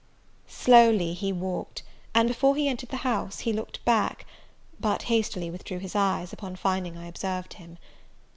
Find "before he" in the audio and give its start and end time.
2.27-2.67